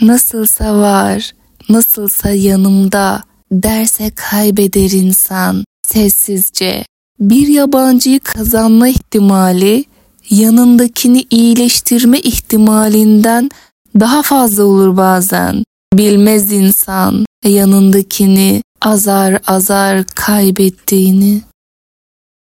Nasılsa 0.00 0.74
var, 0.74 1.32
nasılsa 1.68 2.30
yanımda 2.30 3.22
derse 3.52 4.10
kaybeder 4.14 4.90
insan 4.90 5.64
sessizce. 5.86 6.84
Bir 7.20 7.46
yabancıyı 7.48 8.20
kazanma 8.20 8.88
ihtimali 8.88 9.84
yanındakini 10.30 11.24
iyileştirme 11.30 12.20
ihtimalinden 12.20 13.50
daha 14.00 14.22
fazla 14.22 14.64
olur 14.64 14.96
bazen. 14.96 15.64
Bilmez 15.94 16.52
insan 16.52 17.26
yanındakini 17.44 18.62
azar 18.82 19.38
azar 19.46 20.04
kaybettiğini. 20.14 21.42